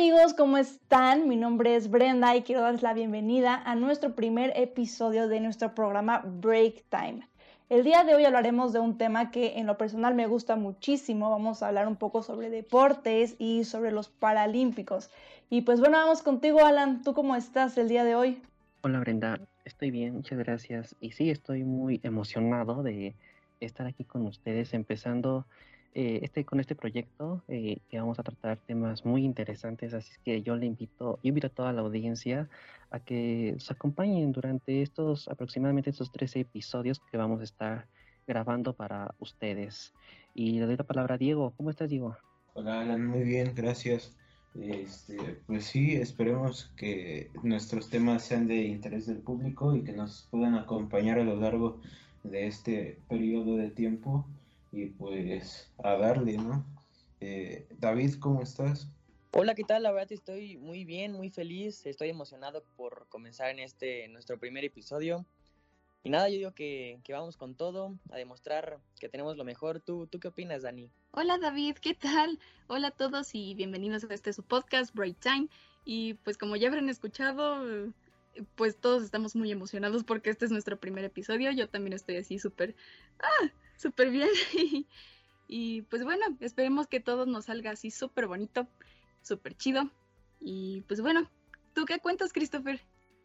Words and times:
amigos, 0.00 0.32
¿cómo 0.32 0.56
están? 0.56 1.28
Mi 1.28 1.36
nombre 1.36 1.76
es 1.76 1.90
Brenda 1.90 2.34
y 2.34 2.40
quiero 2.40 2.62
darles 2.62 2.80
la 2.80 2.94
bienvenida 2.94 3.62
a 3.66 3.74
nuestro 3.74 4.14
primer 4.14 4.50
episodio 4.56 5.28
de 5.28 5.40
nuestro 5.40 5.74
programa 5.74 6.22
Break 6.24 6.84
Time. 6.88 7.28
El 7.68 7.84
día 7.84 8.02
de 8.02 8.14
hoy 8.14 8.24
hablaremos 8.24 8.72
de 8.72 8.78
un 8.78 8.96
tema 8.96 9.30
que 9.30 9.58
en 9.58 9.66
lo 9.66 9.76
personal 9.76 10.14
me 10.14 10.26
gusta 10.26 10.56
muchísimo. 10.56 11.28
Vamos 11.28 11.62
a 11.62 11.68
hablar 11.68 11.86
un 11.86 11.96
poco 11.96 12.22
sobre 12.22 12.48
deportes 12.48 13.36
y 13.38 13.64
sobre 13.64 13.92
los 13.92 14.08
Paralímpicos. 14.08 15.10
Y 15.50 15.60
pues 15.60 15.80
bueno, 15.80 15.98
vamos 15.98 16.22
contigo, 16.22 16.64
Alan. 16.64 17.02
¿Tú 17.02 17.12
cómo 17.12 17.36
estás 17.36 17.76
el 17.76 17.90
día 17.90 18.02
de 18.02 18.14
hoy? 18.14 18.40
Hola, 18.80 19.00
Brenda. 19.00 19.38
Estoy 19.66 19.90
bien, 19.90 20.14
muchas 20.14 20.38
gracias. 20.38 20.96
Y 21.02 21.10
sí, 21.10 21.28
estoy 21.28 21.62
muy 21.62 22.00
emocionado 22.02 22.82
de 22.82 23.14
estar 23.60 23.86
aquí 23.86 24.04
con 24.04 24.24
ustedes, 24.24 24.72
empezando 24.72 25.44
eh, 25.92 26.20
este, 26.22 26.44
con 26.44 26.60
este 26.60 26.76
proyecto 26.76 27.42
eh, 27.48 27.78
que 27.88 27.98
vamos 27.98 28.18
a 28.20 28.22
tratar 28.22 28.58
temas 28.58 29.04
muy 29.04 29.24
interesantes, 29.24 29.92
así 29.92 30.12
que 30.24 30.40
yo 30.42 30.54
le 30.54 30.66
invito, 30.66 31.18
yo 31.22 31.28
invito 31.28 31.48
a 31.48 31.50
toda 31.50 31.72
la 31.72 31.80
audiencia 31.80 32.48
a 32.90 33.00
que 33.00 33.52
nos 33.54 33.70
acompañen 33.72 34.30
durante 34.30 34.82
estos 34.82 35.26
aproximadamente 35.28 35.90
estos 35.90 36.12
13 36.12 36.40
episodios 36.40 37.00
que 37.10 37.16
vamos 37.16 37.40
a 37.40 37.44
estar 37.44 37.86
grabando 38.26 38.72
para 38.72 39.14
ustedes. 39.18 39.92
Y 40.32 40.60
le 40.60 40.66
doy 40.66 40.76
la 40.76 40.84
palabra 40.84 41.16
a 41.16 41.18
Diego. 41.18 41.52
¿Cómo 41.56 41.70
estás, 41.70 41.90
Diego? 41.90 42.16
Hola, 42.54 42.82
Alan, 42.82 43.04
muy 43.04 43.24
bien, 43.24 43.52
gracias. 43.56 44.16
Este, 44.54 45.40
pues 45.46 45.64
sí, 45.64 45.96
esperemos 45.96 46.72
que 46.76 47.30
nuestros 47.42 47.90
temas 47.90 48.24
sean 48.24 48.46
de 48.46 48.62
interés 48.62 49.06
del 49.06 49.18
público 49.18 49.74
y 49.74 49.82
que 49.82 49.92
nos 49.92 50.28
puedan 50.30 50.54
acompañar 50.54 51.18
a 51.18 51.24
lo 51.24 51.34
largo 51.34 51.80
de 52.22 52.46
este 52.46 52.98
periodo 53.08 53.56
de 53.56 53.70
tiempo 53.70 54.26
y 54.72 54.86
pues 54.86 55.70
a 55.82 55.96
darle, 55.96 56.36
¿no? 56.36 56.64
Eh, 57.20 57.66
David, 57.78 58.14
¿cómo 58.20 58.42
estás? 58.42 58.88
Hola, 59.32 59.54
¿qué 59.54 59.64
tal? 59.64 59.82
La 59.82 59.92
verdad 59.92 60.12
estoy 60.12 60.56
muy 60.56 60.84
bien, 60.84 61.12
muy 61.12 61.30
feliz, 61.30 61.86
estoy 61.86 62.08
emocionado 62.08 62.64
por 62.76 63.06
comenzar 63.08 63.50
en 63.50 63.60
este 63.60 64.08
nuestro 64.08 64.38
primer 64.38 64.64
episodio. 64.64 65.24
Y 66.02 66.10
nada, 66.10 66.28
yo 66.30 66.36
digo 66.36 66.54
que, 66.54 66.98
que, 67.04 67.12
vamos 67.12 67.36
con 67.36 67.54
todo, 67.54 67.94
a 68.10 68.16
demostrar 68.16 68.78
que 68.98 69.10
tenemos 69.10 69.36
lo 69.36 69.44
mejor. 69.44 69.80
¿Tú, 69.80 70.06
¿Tú 70.06 70.18
qué 70.18 70.28
opinas, 70.28 70.62
Dani? 70.62 70.90
Hola, 71.10 71.36
David, 71.36 71.76
¿qué 71.76 71.94
tal? 71.94 72.38
Hola 72.68 72.88
a 72.88 72.90
todos 72.90 73.34
y 73.34 73.54
bienvenidos 73.54 74.04
a 74.04 74.14
este 74.14 74.32
su 74.32 74.42
podcast, 74.42 74.94
Break 74.94 75.18
Time. 75.20 75.48
Y 75.84 76.14
pues 76.14 76.38
como 76.38 76.56
ya 76.56 76.68
habrán 76.68 76.88
escuchado, 76.88 77.92
pues 78.54 78.78
todos 78.78 79.02
estamos 79.02 79.36
muy 79.36 79.52
emocionados 79.52 80.04
porque 80.04 80.30
este 80.30 80.46
es 80.46 80.50
nuestro 80.50 80.80
primer 80.80 81.04
episodio. 81.04 81.50
Yo 81.52 81.68
también 81.68 81.92
estoy 81.92 82.16
así 82.16 82.38
súper... 82.38 82.74
¡Ah! 83.18 83.52
Súper 83.80 84.10
bien. 84.10 84.28
y 85.48 85.82
pues 85.82 86.04
bueno, 86.04 86.24
esperemos 86.40 86.86
que 86.86 87.00
todo 87.00 87.26
nos 87.26 87.46
salga 87.46 87.72
así 87.72 87.90
súper 87.90 88.26
bonito, 88.26 88.68
súper 89.22 89.56
chido. 89.56 89.90
Y 90.38 90.82
pues 90.82 91.00
bueno, 91.00 91.28
¿tú 91.74 91.84
qué 91.86 91.98
cuentas, 91.98 92.32
Christopher? 92.32 92.80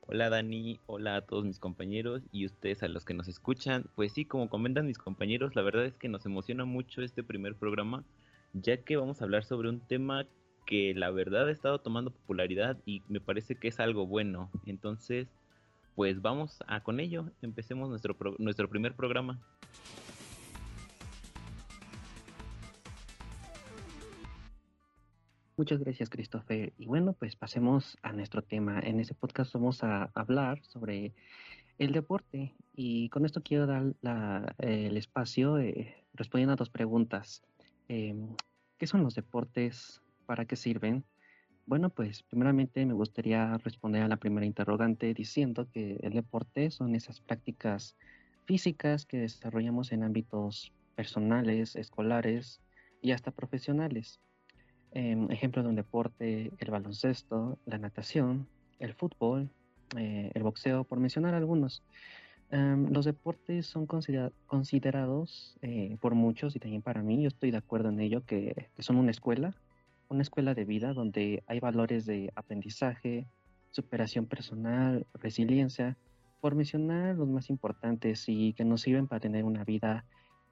Hola 0.07 0.29
Dani, 0.29 0.79
hola 0.85 1.15
a 1.15 1.21
todos 1.21 1.45
mis 1.45 1.59
compañeros 1.59 2.21
y 2.31 2.45
ustedes 2.45 2.83
a 2.83 2.87
los 2.87 3.05
que 3.05 3.13
nos 3.13 3.27
escuchan. 3.27 3.85
Pues 3.95 4.13
sí, 4.13 4.25
como 4.25 4.49
comentan 4.49 4.85
mis 4.85 4.97
compañeros, 4.97 5.55
la 5.55 5.63
verdad 5.63 5.85
es 5.85 5.95
que 5.95 6.09
nos 6.09 6.25
emociona 6.25 6.63
mucho 6.63 7.01
este 7.01 7.23
primer 7.23 7.55
programa, 7.55 8.03
ya 8.53 8.77
que 8.77 8.97
vamos 8.97 9.19
a 9.19 9.25
hablar 9.25 9.43
sobre 9.45 9.69
un 9.69 9.79
tema 9.79 10.25
que 10.67 10.93
la 10.95 11.09
verdad 11.11 11.47
ha 11.47 11.51
estado 11.51 11.79
tomando 11.79 12.11
popularidad 12.11 12.77
y 12.85 13.01
me 13.07 13.19
parece 13.19 13.55
que 13.55 13.67
es 13.67 13.79
algo 13.79 14.05
bueno. 14.05 14.51
Entonces, 14.65 15.27
pues 15.95 16.21
vamos 16.21 16.59
a 16.67 16.81
con 16.81 16.99
ello, 16.99 17.31
empecemos 17.41 17.89
nuestro, 17.89 18.15
nuestro 18.37 18.69
primer 18.69 18.95
programa. 18.95 19.39
Muchas 25.57 25.79
gracias, 25.79 26.09
Christopher. 26.09 26.73
Y 26.77 26.85
bueno, 26.85 27.13
pues 27.13 27.37
pasemos 27.37 27.97
a 28.01 28.11
nuestro 28.11 28.41
tema. 28.41 28.81
En 28.81 28.99
este 28.99 29.13
podcast 29.13 29.53
vamos 29.53 29.85
a 29.85 30.11
hablar 30.13 30.61
sobre 30.63 31.13
el 31.77 31.93
deporte 31.93 32.53
y 32.73 33.07
con 33.07 33.25
esto 33.25 33.41
quiero 33.41 33.65
dar 33.65 33.95
el 34.57 34.97
espacio 34.97 35.57
eh, 35.57 35.95
respondiendo 36.13 36.51
a 36.51 36.57
dos 36.57 36.69
preguntas. 36.69 37.41
Em, 37.87 38.35
¿Qué 38.77 38.85
son 38.85 39.01
los 39.01 39.15
deportes? 39.15 40.01
¿Para 40.25 40.43
qué 40.43 40.57
sirven? 40.57 41.05
Bueno, 41.65 41.89
pues 41.89 42.21
primeramente 42.23 42.85
me 42.85 42.93
gustaría 42.93 43.57
responder 43.59 44.03
a 44.03 44.09
la 44.09 44.17
primera 44.17 44.45
interrogante 44.45 45.13
diciendo 45.13 45.69
que 45.71 45.99
el 46.01 46.11
deporte 46.11 46.69
son 46.69 46.95
esas 46.95 47.21
prácticas 47.21 47.95
físicas 48.43 49.05
que 49.05 49.19
desarrollamos 49.19 49.93
en 49.93 50.03
ámbitos 50.03 50.73
personales, 50.95 51.77
escolares 51.77 52.61
y 53.01 53.11
hasta 53.11 53.31
profesionales 53.31 54.19
Em, 54.95 55.29
ejemplo 55.29 55.61
de 55.61 55.67
un 55.67 55.75
deporte, 55.75 56.53
el 56.57 56.71
baloncesto, 56.71 57.59
la 57.65 57.77
natación, 57.77 58.47
el 58.79 58.93
fútbol, 58.93 59.49
eh, 59.97 60.31
el 60.33 60.41
boxeo, 60.41 60.85
por 60.85 61.01
mencionar 61.01 61.33
algunos. 61.33 61.83
Em, 62.49 62.89
los 62.93 63.03
deportes 63.03 63.65
son 63.65 63.87
considerados 63.87 65.57
eh, 65.61 65.97
por 65.99 66.15
muchos 66.15 66.55
y 66.55 66.59
también 66.59 66.81
para 66.81 67.01
mí, 67.01 67.21
yo 67.21 67.27
estoy 67.27 67.51
de 67.51 67.57
acuerdo 67.57 67.89
en 67.89 67.99
ello, 67.99 68.25
que, 68.25 68.69
que, 68.73 68.83
son 68.83 68.95
una 68.95 69.11
escuela, 69.11 69.53
una 70.07 70.21
escuela 70.21 70.53
de 70.53 70.63
vida 70.63 70.93
donde 70.93 71.43
hay 71.47 71.59
valores 71.59 72.05
de 72.05 72.31
aprendizaje, 72.33 73.27
superación 73.71 74.27
personal, 74.27 75.05
resiliencia, 75.15 75.97
por 76.39 76.55
mencionar 76.55 77.17
los 77.17 77.27
más 77.27 77.49
importantes 77.49 78.29
y 78.29 78.53
que 78.53 78.63
nos 78.63 78.83
sirven 78.83 79.07
para 79.07 79.19
tener 79.19 79.43
una 79.43 79.65
vida 79.65 80.05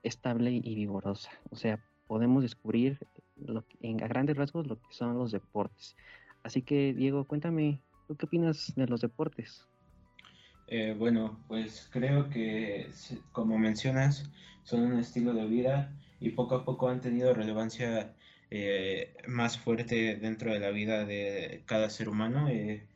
estable 0.04 0.52
y 0.52 0.76
vigorosa. 0.76 1.32
O 1.50 1.56
sea, 1.56 1.80
podemos 2.08 2.44
descubrir 2.44 3.00
en, 3.82 4.04
a 4.04 4.08
grandes 4.08 4.38
rasgos 4.38 4.68
lo 4.68 4.76
que 4.78 4.94
son 4.94 5.18
los 5.18 5.32
deportes. 5.32 5.96
Así 6.44 6.62
que, 6.62 6.94
Diego, 6.94 7.26
cuéntame, 7.26 7.82
¿tú 8.08 8.16
qué 8.16 8.26
opinas 8.26 8.74
de 8.76 8.88
los 8.88 9.02
deportes? 9.02 9.66
Eh, 10.68 10.96
bueno, 10.98 11.40
pues 11.48 11.90
creo 11.92 12.30
que, 12.30 12.90
como 13.32 13.58
mencionas, 13.58 14.30
son 14.64 14.82
un 14.82 15.00
estilo 15.00 15.34
de 15.34 15.46
vida 15.46 15.94
y 16.20 16.30
poco 16.30 16.56
a 16.56 16.66
poco 16.66 16.90
han 16.90 17.02
tenido 17.02 17.34
relevancia 17.34 18.14
eh, 18.50 19.16
más 19.28 19.58
fuerte 19.58 20.16
dentro 20.16 20.54
de 20.54 20.60
la 20.60 20.70
vida 20.70 21.06
de 21.06 21.64
cada 21.66 21.90
ser 21.90 22.10
humano. 22.10 22.50
Eh, 22.50 22.88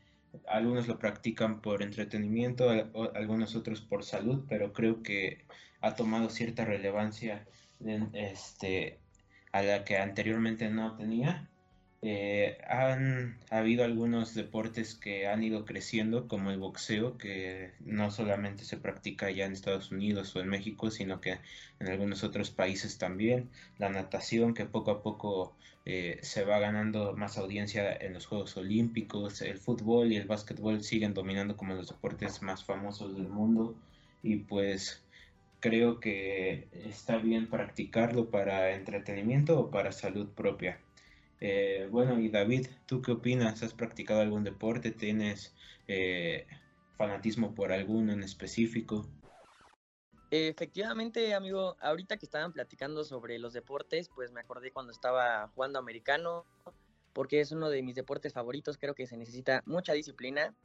algunos 0.48 0.88
lo 0.88 1.00
practican 1.00 1.62
por 1.62 1.82
entretenimiento, 1.82 2.70
algunos 3.16 3.56
otros 3.56 3.82
por 3.82 4.04
salud, 4.04 4.46
pero 4.48 4.74
creo 4.74 5.04
que 5.04 5.46
ha 5.82 5.96
tomado 5.96 6.30
cierta 6.30 6.66
relevancia 6.66 7.46
este, 8.14 9.00
a 9.52 9.62
la 9.62 9.84
que 9.84 9.98
anteriormente 9.98 10.70
no 10.70 10.96
tenía. 10.96 11.48
Eh, 12.04 12.60
han 12.68 13.40
habido 13.50 13.84
algunos 13.84 14.36
deportes 14.36 14.94
que 14.94 15.28
han 15.28 15.44
ido 15.44 15.66
creciendo, 15.66 16.28
como 16.28 16.52
el 16.52 16.60
boxeo, 16.60 17.18
que 17.18 17.72
no 17.80 18.12
solamente 18.12 18.66
se 18.66 18.78
practica 18.78 19.32
ya 19.32 19.46
en 19.46 19.54
Estados 19.54 19.92
Unidos 19.92 20.36
o 20.36 20.42
en 20.42 20.48
México, 20.48 20.92
sino 20.92 21.20
que 21.22 21.40
en 21.80 21.88
algunos 21.88 22.24
otros 22.24 22.52
países 22.52 22.98
también. 22.98 23.50
La 23.80 23.90
natación, 23.90 24.54
que 24.54 24.66
poco 24.66 24.92
a 24.92 25.02
poco 25.02 25.56
eh, 25.86 26.20
se 26.22 26.44
va 26.44 26.60
ganando 26.60 27.16
más 27.16 27.38
audiencia 27.38 27.96
en 27.96 28.14
los 28.14 28.28
Juegos 28.28 28.58
Olímpicos. 28.58 29.42
El 29.42 29.58
fútbol 29.58 30.12
y 30.12 30.18
el 30.18 30.28
básquetbol 30.28 30.84
siguen 30.84 31.14
dominando 31.14 31.58
como 31.58 31.74
los 31.74 31.88
deportes 31.88 32.42
más 32.44 32.64
famosos 32.64 33.16
del 33.16 33.28
mundo. 33.28 33.76
Y 34.22 34.38
pues 34.38 35.04
creo 35.68 36.00
que 36.00 36.70
está 36.72 37.18
bien 37.18 37.50
practicarlo 37.50 38.30
para 38.30 38.74
entretenimiento 38.74 39.60
o 39.60 39.70
para 39.70 39.92
salud 39.92 40.30
propia. 40.30 40.80
Eh, 41.42 41.90
bueno, 41.92 42.20
y 42.20 42.30
David, 42.30 42.68
¿tú 42.86 43.02
qué 43.02 43.12
opinas? 43.12 43.62
¿Has 43.64 43.74
practicado 43.74 44.22
algún 44.22 44.46
deporte? 44.46 44.92
¿Tienes 44.92 45.54
eh, 45.90 46.48
fanatismo 46.98 47.54
por 47.54 47.74
alguno 47.74 48.14
en 48.14 48.24
específico? 48.24 49.10
Efectivamente, 50.32 51.34
amigo, 51.34 51.76
ahorita 51.82 52.16
que 52.16 52.26
estaban 52.26 52.54
platicando 52.54 53.04
sobre 53.04 53.38
los 53.38 53.52
deportes, 53.52 54.10
pues 54.10 54.32
me 54.32 54.40
acordé 54.40 54.72
cuando 54.72 54.94
estaba 54.94 55.50
jugando 55.54 55.80
americano, 55.80 56.46
porque 57.12 57.42
es 57.42 57.52
uno 57.52 57.70
de 57.70 57.84
mis 57.84 57.96
deportes 57.96 58.32
favoritos, 58.32 58.78
creo 58.78 58.96
que 58.96 59.06
se 59.06 59.18
necesita 59.18 59.64
mucha 59.66 59.92
disciplina 59.92 60.56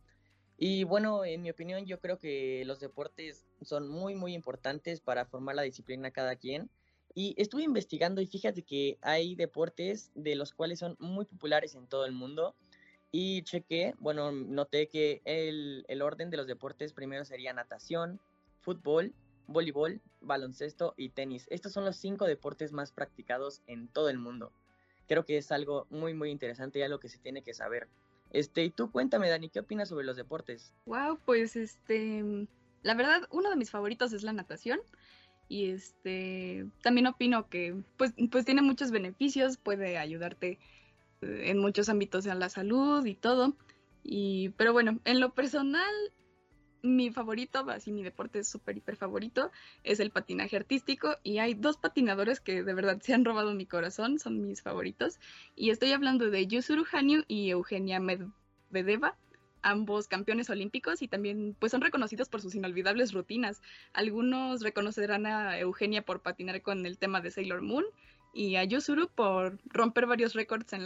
y 0.64 0.84
bueno, 0.84 1.24
en 1.24 1.42
mi 1.42 1.50
opinión, 1.50 1.86
yo 1.86 1.98
creo 1.98 2.20
que 2.20 2.62
los 2.66 2.78
deportes 2.78 3.44
son 3.62 3.88
muy, 3.88 4.14
muy 4.14 4.32
importantes 4.32 5.00
para 5.00 5.26
formar 5.26 5.56
la 5.56 5.62
disciplina 5.62 6.12
cada 6.12 6.36
quien. 6.36 6.70
Y 7.16 7.34
estuve 7.36 7.64
investigando 7.64 8.20
y 8.20 8.28
fíjate 8.28 8.62
que 8.62 8.96
hay 9.02 9.34
deportes 9.34 10.12
de 10.14 10.36
los 10.36 10.52
cuales 10.52 10.78
son 10.78 10.94
muy 11.00 11.24
populares 11.24 11.74
en 11.74 11.88
todo 11.88 12.06
el 12.06 12.12
mundo. 12.12 12.54
Y 13.10 13.42
chequé, 13.42 13.96
bueno, 13.98 14.30
noté 14.30 14.86
que 14.86 15.20
el, 15.24 15.84
el 15.88 16.00
orden 16.00 16.30
de 16.30 16.36
los 16.36 16.46
deportes 16.46 16.92
primero 16.92 17.24
sería 17.24 17.52
natación, 17.52 18.20
fútbol, 18.60 19.16
voleibol, 19.48 20.00
baloncesto 20.20 20.94
y 20.96 21.08
tenis. 21.08 21.48
Estos 21.50 21.72
son 21.72 21.84
los 21.84 21.96
cinco 21.96 22.26
deportes 22.26 22.70
más 22.70 22.92
practicados 22.92 23.62
en 23.66 23.88
todo 23.88 24.10
el 24.10 24.18
mundo. 24.18 24.52
Creo 25.08 25.24
que 25.24 25.38
es 25.38 25.50
algo 25.50 25.88
muy, 25.90 26.14
muy 26.14 26.30
interesante 26.30 26.78
y 26.78 26.82
algo 26.82 27.00
que 27.00 27.08
se 27.08 27.18
tiene 27.18 27.42
que 27.42 27.52
saber. 27.52 27.88
Este, 28.32 28.64
y 28.64 28.70
tú 28.70 28.90
cuéntame, 28.90 29.28
Dani, 29.28 29.50
¿qué 29.50 29.60
opinas 29.60 29.90
sobre 29.90 30.06
los 30.06 30.16
deportes? 30.16 30.72
Wow, 30.86 31.18
pues 31.24 31.54
este, 31.54 32.48
la 32.82 32.94
verdad, 32.94 33.28
uno 33.30 33.50
de 33.50 33.56
mis 33.56 33.70
favoritos 33.70 34.12
es 34.12 34.22
la 34.22 34.32
natación. 34.32 34.80
Y 35.48 35.70
este, 35.70 36.66
también 36.82 37.06
opino 37.06 37.48
que 37.50 37.76
pues, 37.98 38.14
pues 38.30 38.46
tiene 38.46 38.62
muchos 38.62 38.90
beneficios, 38.90 39.58
puede 39.58 39.98
ayudarte 39.98 40.58
en 41.20 41.58
muchos 41.58 41.90
ámbitos 41.90 42.24
de 42.24 42.34
la 42.34 42.48
salud 42.48 43.04
y 43.04 43.14
todo. 43.14 43.54
Y, 44.02 44.48
pero 44.50 44.72
bueno, 44.72 44.98
en 45.04 45.20
lo 45.20 45.34
personal, 45.34 45.92
mi 46.82 47.10
favorito, 47.10 47.64
así 47.70 47.92
mi 47.92 48.02
deporte 48.02 48.44
súper 48.44 48.76
hiper 48.76 48.96
favorito, 48.96 49.50
es 49.84 50.00
el 50.00 50.10
patinaje 50.10 50.56
artístico. 50.56 51.16
Y 51.22 51.38
hay 51.38 51.54
dos 51.54 51.76
patinadores 51.76 52.40
que 52.40 52.62
de 52.62 52.74
verdad 52.74 53.00
se 53.00 53.14
han 53.14 53.24
robado 53.24 53.54
mi 53.54 53.66
corazón, 53.66 54.18
son 54.18 54.46
mis 54.46 54.62
favoritos. 54.62 55.18
Y 55.56 55.70
estoy 55.70 55.92
hablando 55.92 56.30
de 56.30 56.46
Yusuru 56.46 56.84
Hanyu 56.90 57.24
y 57.28 57.50
Eugenia 57.50 58.00
Medvedeva 58.00 59.16
ambos 59.62 60.08
campeones 60.08 60.50
olímpicos 60.50 61.02
y 61.02 61.08
también 61.08 61.56
pues 61.58 61.72
son 61.72 61.80
reconocidos 61.80 62.28
por 62.28 62.40
sus 62.40 62.54
inolvidables 62.54 63.12
rutinas. 63.12 63.62
Algunos 63.92 64.60
reconocerán 64.62 65.26
a 65.26 65.58
Eugenia 65.58 66.02
por 66.04 66.20
patinar 66.20 66.62
con 66.62 66.84
el 66.84 66.98
tema 66.98 67.20
de 67.20 67.30
Sailor 67.30 67.62
Moon 67.62 67.84
y 68.32 68.56
a 68.56 68.64
Yusuru 68.64 69.08
por 69.08 69.58
romper 69.66 70.06
varios 70.06 70.34
récords 70.34 70.72
en 70.72 70.84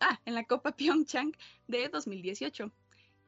ah, 0.00 0.20
en 0.24 0.34
la 0.34 0.44
Copa 0.44 0.72
Pyeongchang 0.72 1.32
de 1.66 1.88
2018. 1.88 2.70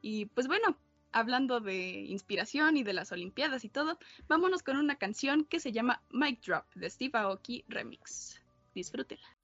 Y 0.01 0.25
pues 0.27 0.47
bueno, 0.47 0.77
hablando 1.11 1.59
de 1.59 2.01
inspiración 2.01 2.77
y 2.77 2.83
de 2.83 2.93
las 2.93 3.11
Olimpiadas 3.11 3.65
y 3.65 3.69
todo, 3.69 3.97
vámonos 4.27 4.63
con 4.63 4.77
una 4.77 4.95
canción 4.95 5.45
que 5.45 5.59
se 5.59 5.71
llama 5.71 6.01
Mic 6.11 6.41
Drop 6.45 6.65
de 6.75 6.89
Steve 6.89 7.17
Aoki 7.17 7.65
Remix. 7.67 8.41
Disfrútela. 8.73 9.40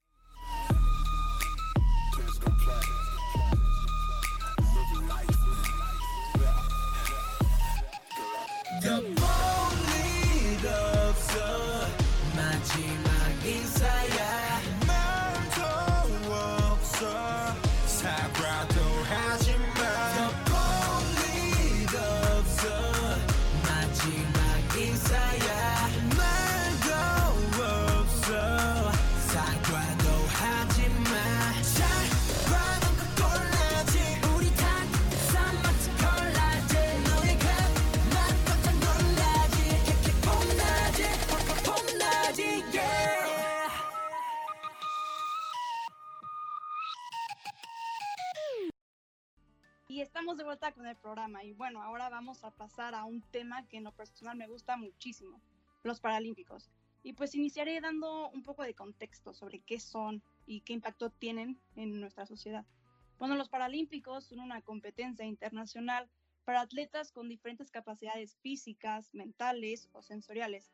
Estamos 50.00 50.36
de 50.36 50.44
vuelta 50.44 50.72
con 50.72 50.86
el 50.86 50.96
programa 50.96 51.42
y 51.44 51.52
bueno, 51.52 51.82
ahora 51.82 52.08
vamos 52.08 52.44
a 52.44 52.50
pasar 52.50 52.94
a 52.94 53.04
un 53.04 53.20
tema 53.22 53.66
que 53.66 53.78
en 53.78 53.84
lo 53.84 53.92
personal 53.92 54.36
me 54.36 54.46
gusta 54.46 54.76
muchísimo, 54.76 55.40
los 55.82 56.00
Paralímpicos. 56.00 56.70
Y 57.02 57.14
pues 57.14 57.34
iniciaré 57.34 57.80
dando 57.80 58.28
un 58.30 58.42
poco 58.42 58.62
de 58.62 58.74
contexto 58.74 59.32
sobre 59.34 59.60
qué 59.60 59.80
son 59.80 60.22
y 60.46 60.60
qué 60.60 60.72
impacto 60.72 61.10
tienen 61.10 61.60
en 61.74 62.00
nuestra 62.00 62.26
sociedad. 62.26 62.64
Bueno, 63.18 63.34
los 63.34 63.48
Paralímpicos 63.48 64.26
son 64.26 64.40
una 64.40 64.62
competencia 64.62 65.24
internacional 65.24 66.08
para 66.44 66.60
atletas 66.60 67.10
con 67.10 67.28
diferentes 67.28 67.70
capacidades 67.70 68.36
físicas, 68.36 69.12
mentales 69.14 69.88
o 69.92 70.02
sensoriales. 70.02 70.70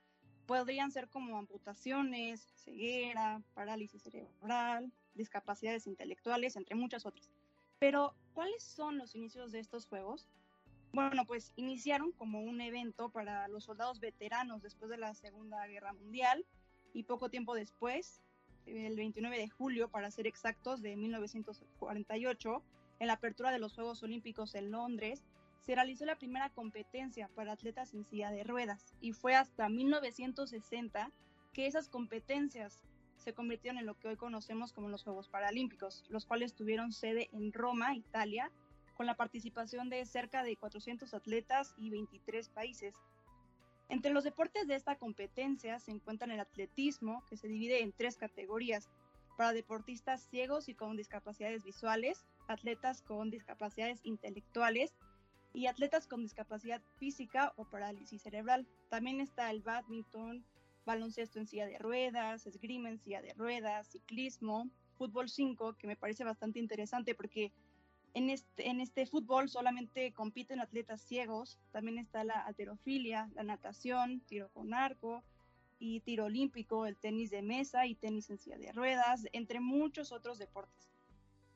Podrían 0.47 0.91
ser 0.91 1.09
como 1.09 1.38
amputaciones, 1.38 2.53
ceguera, 2.56 3.43
parálisis 3.55 4.03
cerebral, 4.03 4.93
discapacidades 5.15 5.87
intelectuales, 5.87 6.56
entre 6.56 6.75
muchas 6.75 7.06
otras. 7.06 7.31
Pero, 7.84 8.14
¿cuáles 8.32 8.62
son 8.62 8.96
los 8.96 9.14
inicios 9.14 9.52
de 9.52 9.58
estos 9.58 9.84
Juegos? 9.84 10.26
Bueno, 10.94 11.26
pues 11.26 11.52
iniciaron 11.56 12.12
como 12.12 12.40
un 12.40 12.62
evento 12.62 13.10
para 13.10 13.46
los 13.48 13.64
soldados 13.64 14.00
veteranos 14.00 14.62
después 14.62 14.90
de 14.90 14.96
la 14.96 15.12
Segunda 15.12 15.66
Guerra 15.66 15.92
Mundial 15.92 16.46
y 16.94 17.02
poco 17.02 17.28
tiempo 17.28 17.54
después, 17.54 18.22
el 18.64 18.96
29 18.96 19.36
de 19.36 19.50
julio, 19.50 19.90
para 19.90 20.10
ser 20.10 20.26
exactos, 20.26 20.81
de 20.81 20.96
1948, 20.96 22.62
en 23.00 23.06
la 23.06 23.12
apertura 23.12 23.52
de 23.52 23.58
los 23.58 23.75
Juegos 23.75 24.02
Olímpicos 24.02 24.54
en 24.54 24.70
Londres, 24.70 25.22
se 25.66 25.75
realizó 25.75 26.06
la 26.06 26.16
primera 26.16 26.48
competencia 26.48 27.28
para 27.34 27.52
atletas 27.52 27.92
en 27.92 28.06
silla 28.06 28.30
de 28.30 28.44
ruedas 28.44 28.94
y 29.02 29.12
fue 29.12 29.34
hasta 29.34 29.69
1960 29.69 31.10
que 31.52 31.66
esas 31.66 31.90
competencias 31.90 32.80
se 33.25 33.32
convirtieron 33.32 33.79
en 33.79 33.87
lo 33.87 33.99
que 33.99 34.09
hoy 34.09 34.17
conocemos 34.17 34.73
como 34.73 34.91
los 34.91 35.03
Juegos 35.03 35.29
Paralímpicos, 35.29 36.05
los 36.11 36.26
cuales 36.26 36.55
tuvieron 36.55 36.93
sede 36.93 37.31
en 37.32 37.53
Roma, 37.53 37.94
Italia, 37.94 38.53
con 38.97 39.06
la 39.06 39.17
participación 39.17 39.88
de 39.88 40.05
cerca 40.05 40.43
de 40.43 40.56
400 40.56 41.15
atletas 41.15 41.75
y 41.79 41.88
23 41.91 42.50
países. 42.50 42.94
Entre 43.88 44.12
los 44.12 44.25
deportes 44.25 44.67
de 44.67 44.75
esta 44.75 44.97
competencia 44.97 45.79
se 45.79 45.91
encuentran 45.91 46.31
el 46.31 46.41
atletismo, 46.41 47.25
que 47.29 47.37
se 47.37 47.49
divide 47.49 47.82
en 47.82 47.93
tres 47.93 48.17
categorías, 48.17 48.91
para 49.37 49.53
deportistas 49.53 50.23
ciegos 50.29 50.69
y 50.69 50.75
con 50.75 50.97
discapacidades 50.97 51.65
visuales, 51.65 52.25
atletas 52.47 53.03
con 53.03 53.31
discapacidades 53.31 54.00
intelectuales 54.05 54.94
y 55.55 55.67
atletas 55.67 56.06
con 56.06 56.23
discapacidad 56.23 56.82
física 56.99 57.53
o 57.56 57.65
parálisis 57.65 58.23
cerebral. 58.23 58.67
También 58.91 59.21
está 59.21 59.50
el 59.50 59.62
badminton, 59.62 60.44
baloncesto 60.84 61.38
en 61.38 61.46
silla 61.46 61.66
de 61.66 61.78
ruedas, 61.78 62.46
esgrima 62.46 62.88
en 62.88 62.98
silla 62.98 63.22
de 63.22 63.34
ruedas, 63.34 63.88
ciclismo, 63.88 64.69
fútbol 64.96 65.28
5, 65.28 65.75
que 65.75 65.86
me 65.86 65.96
parece 65.96 66.25
bastante 66.25 66.58
interesante 66.58 67.14
porque 67.14 67.52
en 68.14 68.31
este, 68.31 68.69
en 68.69 68.81
este 68.81 69.06
fútbol 69.06 69.48
solamente 69.48 70.12
compiten 70.12 70.60
atletas 70.60 71.00
ciegos, 71.02 71.58
también 71.72 71.98
está 71.98 72.22
la 72.22 72.40
alterofilia, 72.40 73.28
la 73.34 73.42
natación, 73.42 74.20
tiro 74.20 74.48
con 74.50 74.72
arco 74.72 75.25
y 75.81 76.00
tiro 76.00 76.26
olímpico, 76.26 76.87
el 76.87 76.96
tenis 76.96 77.30
de 77.30 77.42
mesa 77.42 77.87
y 77.87 77.96
tenis 77.96 78.30
en 78.30 78.38
silla 78.38 78.56
de 78.56 78.72
ruedas, 78.72 79.26
entre 79.32 79.60
muchos 79.60 80.12
otros 80.12 80.38
deportes. 80.38 80.94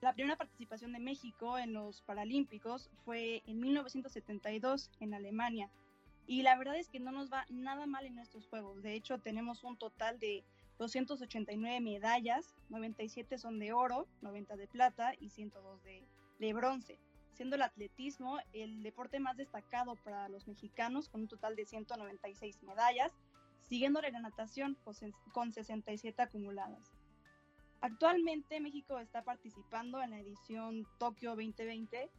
La 0.01 0.13
primera 0.13 0.37
participación 0.37 0.93
de 0.93 1.01
México 1.01 1.59
en 1.59 1.73
los 1.73 2.03
Paralímpicos 2.03 2.91
fue 3.05 3.43
en 3.47 3.61
1972 3.61 4.91
en 5.01 5.15
Alemania 5.15 5.71
y 6.29 6.43
la 6.43 6.57
verdad 6.59 6.77
es 6.77 6.91
que 6.91 7.01
no 7.01 7.11
nos 7.11 7.33
va 7.33 7.47
nada 7.49 7.87
mal 7.87 8.05
en 8.05 8.19
estos 8.19 8.47
juegos. 8.47 8.83
De 8.83 8.93
hecho, 8.93 9.19
tenemos 9.19 9.65
un 9.65 9.79
total 9.79 10.19
de 10.19 10.45
289 10.77 11.81
medallas, 11.81 12.55
97 12.69 13.39
son 13.39 13.59
de 13.59 13.73
oro, 13.73 14.07
90 14.21 14.57
de 14.57 14.69
plata 14.69 15.15
y 15.19 15.31
102 15.31 15.83
de, 15.85 16.07
de 16.39 16.53
bronce, 16.53 17.01
siendo 17.33 17.57
el 17.57 17.63
atletismo 17.63 18.39
el 18.53 18.83
deporte 18.83 19.21
más 19.21 19.39
destacado 19.39 19.97
para 19.97 20.29
los 20.29 20.47
mexicanos 20.47 21.09
con 21.09 21.23
un 21.23 21.29
total 21.29 21.57
de 21.57 21.65
196 21.65 22.63
medallas, 22.63 23.11
siguiéndole 23.63 24.13
la 24.13 24.21
natación 24.21 24.77
con 25.33 25.55
67 25.55 26.21
acumuladas. 26.21 26.93
Actualmente 27.81 28.61
México 28.61 28.99
está 28.99 29.25
participando 29.25 30.03
en 30.03 30.11
la 30.11 30.19
edición 30.19 30.87
Tokio 30.99 31.31
2020 31.31 32.11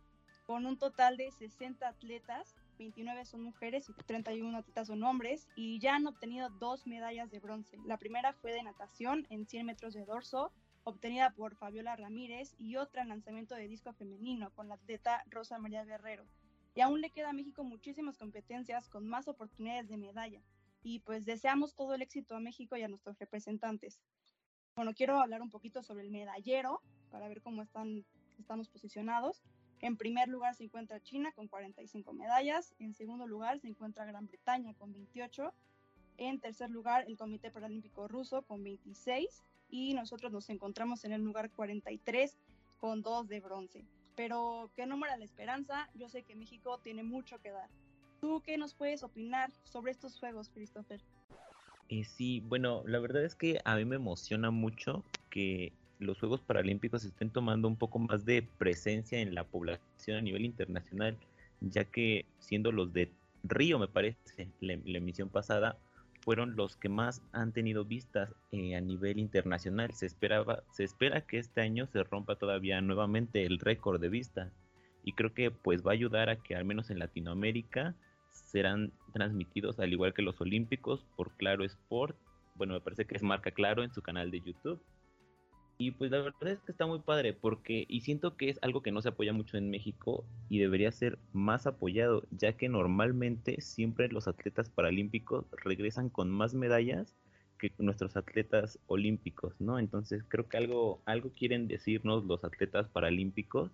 con 0.48 0.66
un 0.66 0.80
total 0.80 1.16
de 1.16 1.30
60 1.32 1.88
atletas 1.88 2.56
29 2.80 3.26
son 3.26 3.44
mujeres 3.44 3.90
y 3.90 3.94
31 4.06 4.58
atletas 4.58 4.88
son 4.88 5.04
hombres 5.04 5.48
y 5.56 5.80
ya 5.80 5.96
han 5.96 6.08
obtenido 6.08 6.50
dos 6.50 6.88
medallas 6.88 7.30
de 7.30 7.40
bronce. 7.40 7.78
La 7.86 7.98
primera 7.98 8.34
fue 8.34 8.54
de 8.54 8.64
natación 8.64 9.28
en 9.30 9.46
100 9.46 9.66
metros 9.66 9.94
de 9.94 10.06
dorso, 10.06 10.52
obtenida 10.86 11.32
por 11.32 11.56
Fabiola 11.56 11.98
Ramírez, 11.98 12.56
y 12.58 12.78
otra 12.78 13.04
en 13.04 13.10
lanzamiento 13.10 13.54
de 13.54 13.68
disco 13.68 13.94
femenino 13.94 14.52
con 14.56 14.70
la 14.70 14.76
atleta 14.76 15.24
Rosa 15.30 15.60
María 15.60 15.84
Guerrero. 15.84 16.26
Y 16.74 16.82
aún 16.82 17.02
le 17.02 17.10
queda 17.10 17.30
a 17.30 17.34
México 17.34 17.64
muchísimas 17.64 18.18
competencias 18.18 18.88
con 18.88 19.08
más 19.08 19.28
oportunidades 19.28 19.90
de 19.90 19.98
medalla. 19.98 20.42
Y 20.82 21.00
pues 21.00 21.26
deseamos 21.26 21.76
todo 21.76 21.94
el 21.94 22.02
éxito 22.02 22.36
a 22.36 22.40
México 22.40 22.78
y 22.78 22.84
a 22.84 22.88
nuestros 22.88 23.20
representantes. 23.20 24.00
Bueno, 24.76 24.94
quiero 24.94 25.20
hablar 25.20 25.42
un 25.42 25.50
poquito 25.50 25.84
sobre 25.84 26.04
el 26.06 26.12
medallero 26.12 26.82
para 27.12 27.28
ver 27.28 27.42
cómo 27.42 27.62
están, 27.62 28.06
estamos 28.38 28.70
posicionados. 28.70 29.44
En 29.82 29.96
primer 29.96 30.28
lugar 30.28 30.56
se 30.56 30.66
encuentra 30.66 31.02
China 31.02 31.32
con 31.32 31.48
45 31.48 32.14
medallas, 32.14 32.76
en 32.80 32.94
segundo 32.94 33.28
lugar 33.28 33.60
se 33.60 33.68
encuentra 33.68 34.06
Gran 34.06 34.28
Bretaña 34.28 34.74
con 34.74 34.92
28, 34.92 35.54
en 36.18 36.40
tercer 36.40 36.70
lugar 36.70 37.06
el 37.08 37.18
Comité 37.18 37.50
Paralímpico 37.50 38.08
Ruso 38.08 38.42
con 38.42 38.62
26 38.64 39.44
y 39.70 39.94
nosotros 39.94 40.32
nos 40.32 40.50
encontramos 40.50 41.06
en 41.06 41.14
el 41.14 41.22
lugar 41.22 41.50
43 41.52 42.38
con 42.78 43.02
2 43.02 43.28
de 43.30 43.40
bronce. 43.40 43.86
Pero 44.16 44.70
que 44.76 44.86
no 44.86 44.98
muera 44.98 45.16
la 45.16 45.24
esperanza, 45.24 45.90
yo 45.96 46.10
sé 46.10 46.24
que 46.24 46.36
México 46.36 46.80
tiene 46.80 47.04
mucho 47.04 47.40
que 47.40 47.52
dar. 47.52 47.70
¿Tú 48.20 48.42
qué 48.46 48.58
nos 48.58 48.74
puedes 48.74 49.04
opinar 49.04 49.50
sobre 49.64 49.94
estos 49.94 50.20
Juegos, 50.20 50.50
Christopher? 50.50 51.02
Eh, 51.88 52.04
sí, 52.04 52.42
bueno, 52.42 52.84
la 52.86 53.00
verdad 53.00 53.24
es 53.24 53.34
que 53.34 53.62
a 53.64 53.76
mí 53.76 53.86
me 53.86 53.96
emociona 53.96 54.52
mucho 54.52 55.06
que 55.30 55.72
los 56.00 56.18
Juegos 56.18 56.42
Paralímpicos 56.42 57.04
estén 57.04 57.30
tomando 57.30 57.68
un 57.68 57.76
poco 57.76 58.00
más 58.00 58.26
de 58.26 58.42
presencia 58.58 59.20
en 59.20 59.36
la 59.36 59.44
población 59.44 60.18
a 60.18 60.22
nivel 60.22 60.46
internacional, 60.46 61.18
ya 61.62 61.84
que 61.84 62.26
siendo 62.40 62.72
los 62.72 62.94
de 62.94 63.12
Río, 63.44 63.80
me 63.80 63.88
parece, 63.88 64.50
la, 64.60 64.74
emisión 64.74 65.30
pasada, 65.30 65.78
fueron 66.22 66.56
los 66.56 66.76
que 66.76 66.90
más 66.90 67.22
han 67.32 67.54
tenido 67.54 67.86
vistas 67.86 68.34
eh, 68.52 68.76
a 68.76 68.82
nivel 68.82 69.20
internacional. 69.20 69.94
Se, 69.94 70.06
esperaba, 70.06 70.64
se 70.72 70.84
espera 70.84 71.22
que 71.22 71.38
este 71.38 71.62
año 71.62 71.88
se 71.88 72.04
rompa 72.04 72.36
todavía 72.36 72.82
nuevamente 72.82 73.46
el 73.46 73.60
récord 73.60 74.02
de 74.02 74.10
vistas 74.10 74.52
y 75.04 75.14
creo 75.14 75.34
que 75.34 75.52
pues 75.52 75.86
va 75.86 75.92
a 75.92 75.94
ayudar 75.94 76.30
a 76.30 76.36
que 76.36 76.56
al 76.56 76.66
menos 76.66 76.90
en 76.90 77.00
Latinoamérica 77.00 77.96
serán 78.32 78.92
transmitidos 79.14 79.80
al 79.80 79.94
igual 79.94 80.14
que 80.14 80.22
los 80.22 80.40
olímpicos 80.42 81.06
por 81.16 81.32
Claro 81.32 81.64
Sport. 81.64 82.18
Bueno, 82.56 82.74
me 82.74 82.82
parece 82.82 83.06
que 83.06 83.16
es 83.16 83.24
marca 83.24 83.52
Claro 83.52 83.84
en 83.84 83.94
su 83.94 84.02
canal 84.02 84.32
de 84.32 84.42
YouTube. 84.42 84.82
Y 85.82 85.92
pues 85.92 86.12
la 86.12 86.20
verdad 86.20 86.50
es 86.50 86.60
que 86.60 86.74
está 86.74 86.86
muy 86.86 87.00
padre 87.00 87.32
porque 87.32 87.86
y 87.88 88.02
siento 88.02 88.36
que 88.36 88.50
es 88.50 88.60
algo 88.62 88.82
que 88.82 88.92
no 88.92 89.02
se 89.02 89.08
apoya 89.10 89.32
mucho 89.32 89.56
en 89.56 89.70
México 89.70 90.26
y 90.50 90.60
debería 90.60 90.92
ser 90.92 91.18
más 91.32 91.68
apoyado, 91.68 92.28
ya 92.32 92.58
que 92.58 92.68
normalmente 92.68 93.62
siempre 93.62 94.10
los 94.10 94.28
atletas 94.28 94.70
paralímpicos 94.70 95.46
regresan 95.64 96.10
con 96.10 96.30
más 96.30 96.54
medallas 96.54 97.16
que 97.58 97.72
nuestros 97.78 98.18
atletas 98.18 98.78
olímpicos, 98.88 99.54
¿no? 99.62 99.80
Entonces 99.80 100.22
creo 100.28 100.50
que 100.50 100.58
algo 100.58 101.02
algo 101.06 101.32
quieren 101.32 101.70
decirnos 101.70 102.26
los 102.26 102.44
atletas 102.44 102.90
paralímpicos 102.90 103.72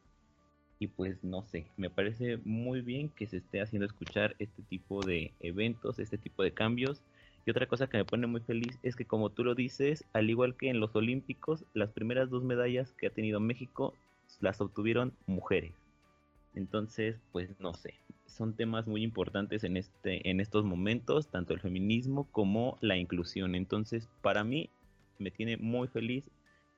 y 0.78 0.88
pues 0.88 1.24
no 1.24 1.44
sé, 1.44 1.66
me 1.76 1.90
parece 1.90 2.38
muy 2.46 2.82
bien 2.82 3.10
que 3.10 3.26
se 3.26 3.38
esté 3.38 3.62
haciendo 3.62 3.88
escuchar 3.88 4.36
este 4.38 4.62
tipo 4.62 5.04
de 5.04 5.34
eventos, 5.40 5.98
este 5.98 6.20
tipo 6.20 6.44
de 6.44 6.54
cambios 6.54 7.02
y 7.46 7.52
otra 7.52 7.68
cosa 7.68 7.88
que 7.88 7.98
me 7.98 8.06
pone 8.06 8.26
muy 8.26 8.42
feliz 8.42 8.80
es 8.82 8.96
que 8.96 9.06
como 9.06 9.30
tú 9.30 9.44
lo 9.44 9.54
dices, 9.54 10.04
al 10.14 10.30
igual 10.30 10.56
que 10.56 10.70
en 10.70 10.80
los 10.80 10.96
Olímpicos, 10.96 11.64
las 11.74 11.92
primeras 11.92 12.30
dos 12.30 12.44
medallas 12.44 12.92
que 12.94 13.08
ha 13.08 13.12
tenido 13.12 13.40
México 13.40 13.94
las 14.40 14.60
obtuvieron 14.62 15.14
mujeres. 15.28 15.74
Entonces, 16.56 17.18
pues 17.32 17.50
no 17.60 17.74
sé, 17.74 17.94
son 18.26 18.56
temas 18.56 18.88
muy 18.88 19.04
importantes 19.04 19.64
en 19.64 19.78
este 19.78 20.28
en 20.30 20.40
estos 20.40 20.66
momentos, 20.66 21.28
tanto 21.28 21.54
el 21.54 21.60
feminismo 21.60 22.28
como 22.32 22.78
la 22.82 22.98
inclusión. 22.98 23.54
Entonces, 23.54 24.10
para 24.22 24.44
mí 24.44 24.70
me 25.20 25.30
tiene 25.30 25.58
muy 25.58 25.88
feliz 25.88 26.24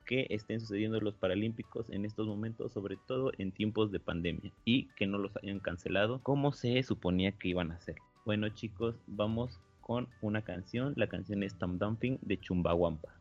que 0.06 0.28
estén 0.30 0.60
sucediendo 0.60 1.00
los 1.00 1.16
Paralímpicos 1.16 1.90
en 1.90 2.06
estos 2.06 2.28
momentos, 2.28 2.74
sobre 2.74 2.98
todo 3.08 3.32
en 3.38 3.52
tiempos 3.52 3.92
de 3.92 4.00
pandemia, 4.00 4.52
y 4.66 4.86
que 4.96 5.06
no 5.06 5.18
los 5.18 5.36
hayan 5.38 5.60
cancelado 5.60 6.20
como 6.24 6.52
se 6.52 6.82
suponía 6.84 7.32
que 7.32 7.50
iban 7.50 7.72
a 7.72 7.80
ser. 7.80 7.96
Bueno 8.26 8.50
chicos, 8.50 8.96
vamos 9.06 9.60
con 9.88 10.10
una 10.22 10.44
canción. 10.44 10.94
La 10.98 11.08
canción 11.08 11.42
es 11.42 11.58
Dumping 11.58 12.20
de 12.22 12.40
Chumbawampa. 12.40 13.17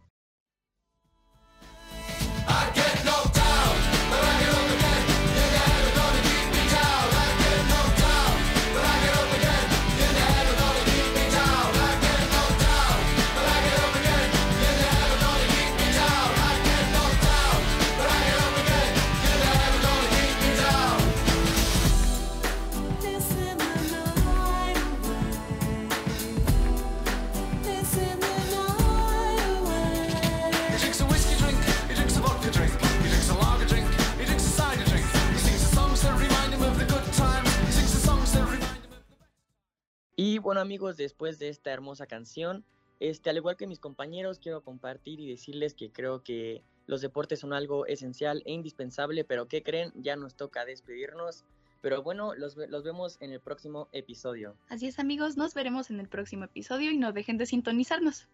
Amigos, 40.66 40.96
después 40.96 41.38
de 41.38 41.48
esta 41.48 41.72
hermosa 41.72 42.06
canción, 42.06 42.64
este, 42.98 43.30
al 43.30 43.36
igual 43.36 43.56
que 43.56 43.68
mis 43.68 43.78
compañeros, 43.78 44.40
quiero 44.40 44.62
compartir 44.62 45.20
y 45.20 45.28
decirles 45.28 45.74
que 45.74 45.92
creo 45.92 46.22
que 46.22 46.62
los 46.86 47.00
deportes 47.00 47.40
son 47.40 47.52
algo 47.52 47.86
esencial 47.86 48.42
e 48.46 48.52
indispensable, 48.52 49.24
pero 49.24 49.46
¿qué 49.46 49.62
creen? 49.62 49.92
Ya 49.94 50.16
nos 50.16 50.34
toca 50.34 50.64
despedirnos. 50.64 51.44
Pero 51.82 52.02
bueno, 52.02 52.34
los, 52.34 52.56
los 52.56 52.82
vemos 52.82 53.16
en 53.20 53.32
el 53.32 53.40
próximo 53.40 53.88
episodio. 53.92 54.56
Así 54.68 54.88
es 54.88 54.98
amigos, 54.98 55.36
nos 55.36 55.54
veremos 55.54 55.90
en 55.90 56.00
el 56.00 56.08
próximo 56.08 56.44
episodio 56.44 56.90
y 56.90 56.96
no 56.96 57.12
dejen 57.12 57.38
de 57.38 57.46
sintonizarnos. 57.46 58.28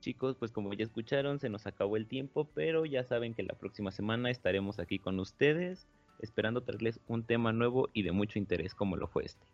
Chicos, 0.00 0.36
pues 0.38 0.52
como 0.52 0.74
ya 0.74 0.84
escucharon, 0.84 1.40
se 1.40 1.48
nos 1.48 1.66
acabó 1.66 1.96
el 1.96 2.06
tiempo, 2.06 2.48
pero 2.54 2.84
ya 2.84 3.04
saben 3.04 3.34
que 3.34 3.42
la 3.42 3.54
próxima 3.54 3.92
semana 3.92 4.30
estaremos 4.30 4.78
aquí 4.78 4.98
con 4.98 5.18
ustedes, 5.20 5.86
esperando 6.20 6.60
traerles 6.60 7.00
un 7.06 7.24
tema 7.24 7.52
nuevo 7.52 7.88
y 7.94 8.02
de 8.02 8.12
mucho 8.12 8.38
interés 8.38 8.74
como 8.74 8.96
lo 8.96 9.08
fue 9.08 9.24
este. 9.24 9.46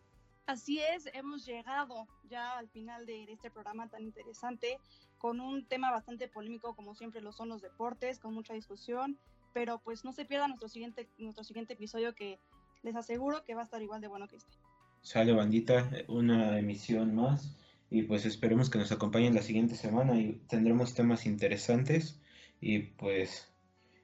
Así 0.47 0.79
es, 0.79 1.09
hemos 1.15 1.47
llegado 1.47 2.07
ya 2.29 2.59
al 2.59 2.69
final 2.69 3.07
de, 3.07 3.25
este 3.33 3.51
programa 3.51 3.89
tan 3.89 4.03
interesante, 4.03 4.79
con 5.17 5.41
un 5.41 5.65
tema 5.65 5.91
bastante 5.91 6.29
polémico 6.29 6.77
como 6.77 6.95
siempre 6.95 7.23
lo 7.23 7.33
son 7.33 7.49
los 7.49 7.63
deportes, 7.63 8.19
con 8.19 8.35
mucha 8.35 8.53
discusión, 8.53 9.19
pero 9.55 9.79
pues 9.79 10.05
no 10.05 10.13
se 10.13 10.27
pierda 10.27 10.47
nuestro 10.47 10.69
siguiente, 10.69 11.09
nuestro 11.17 11.45
siguiente 11.45 11.73
episodio 11.73 12.15
que 12.15 12.39
les 12.83 12.95
aseguro 12.95 13.43
que 13.45 13.55
va 13.55 13.63
a 13.63 13.65
estar 13.65 13.81
igual 13.81 14.03
de 14.03 14.09
bueno 14.09 14.29
que 14.29 14.37
este. 14.37 14.53
Sale 15.01 15.33
bandita, 15.33 15.91
una 16.09 16.59
emisión 16.59 17.15
más 17.15 17.57
y 17.89 18.03
pues 18.03 18.27
esperemos 18.27 18.69
que 18.69 18.79
nos 18.79 18.93
acompañen 18.93 19.35
la 19.35 19.43
siguiente 19.43 19.77
semana 19.77 20.21
y 20.21 20.43
tendremos 20.49 20.93
temas 20.93 21.25
interesantes 21.25 22.21
y 22.61 22.81
pues 22.81 23.51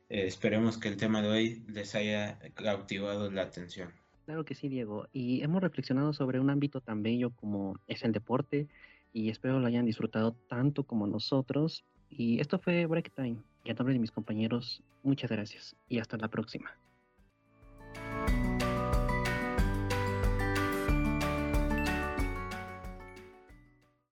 eh, 0.08 0.26
esperemos 0.26 0.78
que 0.78 0.88
el 0.88 0.96
tema 0.96 1.20
de 1.20 1.28
hoy 1.28 1.64
les 1.68 1.94
haya 1.94 2.38
cautivado 2.54 3.30
la 3.30 3.42
atención. 3.42 3.99
Claro 4.30 4.44
que 4.44 4.54
sí, 4.54 4.68
Diego. 4.68 5.08
Y 5.12 5.42
hemos 5.42 5.60
reflexionado 5.60 6.12
sobre 6.12 6.38
un 6.38 6.50
ámbito 6.50 6.80
tan 6.80 7.02
bello 7.02 7.30
como 7.30 7.80
es 7.88 8.04
el 8.04 8.12
deporte 8.12 8.68
y 9.12 9.28
espero 9.28 9.58
lo 9.58 9.66
hayan 9.66 9.86
disfrutado 9.86 10.36
tanto 10.46 10.84
como 10.84 11.08
nosotros. 11.08 11.84
Y 12.10 12.38
esto 12.38 12.60
fue 12.60 12.86
Break 12.86 13.12
Time. 13.12 13.38
Y 13.64 13.72
a 13.72 13.74
nombre 13.74 13.92
de 13.92 13.98
mis 13.98 14.12
compañeros, 14.12 14.84
muchas 15.02 15.32
gracias 15.32 15.74
y 15.88 15.98
hasta 15.98 16.16
la 16.16 16.28
próxima. 16.28 16.70